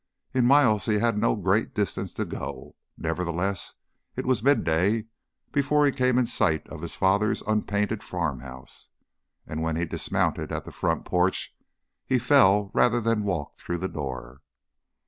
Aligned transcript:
In 0.33 0.47
miles 0.47 0.87
he 0.87 0.97
had 0.97 1.15
no 1.15 1.35
great 1.35 1.75
distance 1.75 2.11
to 2.13 2.25
go; 2.25 2.75
nevertheless, 2.97 3.75
it 4.15 4.25
was 4.25 4.41
midday 4.41 5.05
before 5.51 5.85
he 5.85 5.91
came 5.91 6.17
in 6.17 6.25
sight 6.25 6.67
of 6.69 6.81
his 6.81 6.95
father's 6.95 7.43
unpainted 7.43 8.01
farmhouse, 8.01 8.89
and 9.45 9.61
when 9.61 9.75
he 9.75 9.85
dismounted 9.85 10.51
at 10.51 10.65
the 10.65 10.71
front 10.71 11.05
porch 11.05 11.55
he 12.03 12.17
fell 12.17 12.71
rather 12.73 12.99
than 12.99 13.21
walked 13.21 13.59
through 13.61 13.77
the 13.77 13.87
door. 13.87 14.41